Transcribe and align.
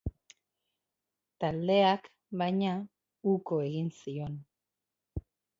Taldeak, 1.43 2.09
baina, 2.43 2.73
uko 3.35 3.63
egin 3.69 3.95
zion. 4.03 4.37